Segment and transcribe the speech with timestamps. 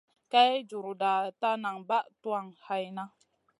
[0.31, 3.03] Kay juruda ta nan bah tuwan hayna.